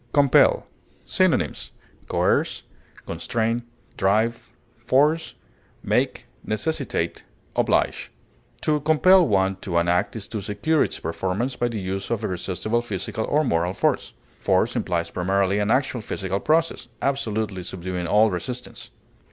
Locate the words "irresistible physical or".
12.23-13.43